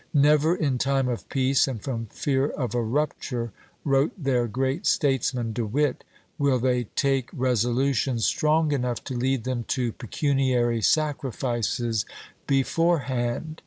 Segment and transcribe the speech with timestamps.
[0.15, 3.51] "Never in time of peace and from fear of a rupture,"
[3.85, 6.03] wrote their great statesman, De Witt,
[6.39, 12.03] "will they take resolutions strong enough to lead them to pecuniary sacrifices
[12.47, 13.59] beforehand.